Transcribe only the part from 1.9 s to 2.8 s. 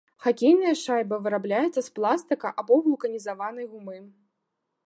пластыка або